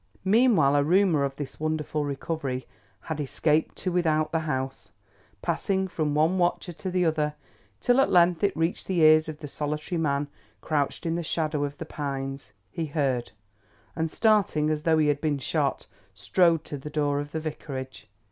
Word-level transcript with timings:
Meanwhile 0.25 0.75
a 0.77 0.83
rumour 0.83 1.23
of 1.23 1.35
this 1.35 1.59
wonderful 1.59 2.03
recovery 2.05 2.65
had 3.01 3.19
escaped 3.19 3.75
to 3.75 3.91
without 3.91 4.31
the 4.31 4.39
house—passing 4.39 5.89
from 5.89 6.15
one 6.15 6.39
watcher 6.39 6.73
to 6.73 6.89
the 6.89 7.05
other 7.05 7.35
till 7.79 8.01
at 8.01 8.09
length 8.09 8.43
it 8.43 8.57
reached 8.57 8.87
the 8.87 9.01
ears 9.01 9.29
of 9.29 9.37
the 9.37 9.47
solitary 9.47 10.01
man 10.01 10.27
crouched 10.59 11.05
in 11.05 11.13
the 11.13 11.21
shadow 11.23 11.63
of 11.63 11.77
the 11.77 11.85
pines. 11.85 12.51
He 12.71 12.87
heard, 12.87 13.29
and 13.95 14.09
starting 14.09 14.71
as 14.71 14.81
though 14.81 14.97
he 14.97 15.05
had 15.07 15.21
been 15.21 15.37
shot, 15.37 15.85
strode 16.15 16.63
to 16.63 16.79
the 16.79 16.89
door 16.89 17.19
of 17.19 17.31
the 17.31 17.39
Vicarage. 17.39 18.09